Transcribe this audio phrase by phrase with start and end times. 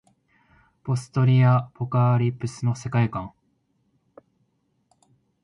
[0.83, 3.33] ポストアポカリプスの世界観